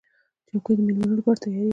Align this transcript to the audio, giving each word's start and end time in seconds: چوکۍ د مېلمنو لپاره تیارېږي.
چوکۍ 0.47 0.73
د 0.77 0.79
مېلمنو 0.87 1.17
لپاره 1.19 1.39
تیارېږي. 1.43 1.69